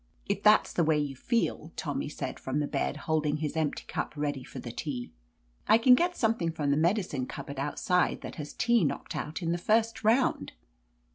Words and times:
"If 0.25 0.41
that's 0.41 0.73
the 0.73 0.83
way 0.83 0.97
you 0.97 1.15
feel," 1.15 1.71
Tommy 1.75 2.09
said, 2.09 2.39
from 2.39 2.59
the 2.59 2.65
bed, 2.65 2.97
holding 3.05 3.37
his 3.37 3.55
empty 3.55 3.83
cup 3.87 4.13
ready 4.17 4.43
for 4.43 4.57
the 4.57 4.71
tea. 4.71 5.11
"I 5.67 5.77
can 5.77 5.93
get 5.93 6.17
something 6.17 6.51
from 6.51 6.71
the 6.71 6.75
medi 6.75 7.03
cine 7.03 7.29
cupboard 7.29 7.59
outside 7.59 8.21
that 8.21 8.37
has 8.37 8.51
tea 8.53 8.83
knocked 8.83 9.15
out 9.15 9.43
in 9.43 9.51
the 9.51 9.59
first 9.59 10.03
round." 10.03 10.53